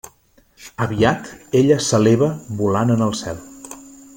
[0.85, 1.29] Aviat,
[1.61, 2.31] ella s'eleva
[2.63, 3.45] volant en el cel.